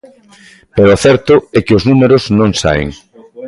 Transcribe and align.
Pero 0.75 0.89
o 0.95 1.01
certo 1.05 1.33
é 1.57 1.59
que 1.65 1.75
os 1.77 1.83
números 1.89 2.23
non 2.39 2.51
saen. 2.61 2.89